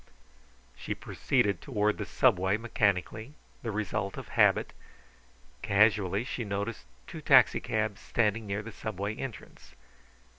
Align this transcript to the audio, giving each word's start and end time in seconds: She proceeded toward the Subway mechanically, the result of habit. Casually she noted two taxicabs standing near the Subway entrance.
She 0.75 0.95
proceeded 0.95 1.61
toward 1.61 1.99
the 1.99 2.07
Subway 2.07 2.57
mechanically, 2.57 3.35
the 3.61 3.69
result 3.69 4.17
of 4.17 4.29
habit. 4.29 4.73
Casually 5.61 6.23
she 6.23 6.43
noted 6.43 6.77
two 7.05 7.21
taxicabs 7.21 8.01
standing 8.01 8.47
near 8.47 8.63
the 8.63 8.71
Subway 8.71 9.13
entrance. 9.15 9.75